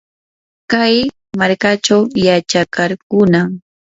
kay 0.71 0.95
markachaw 1.39 2.01
yachakarqunam. 2.25 3.49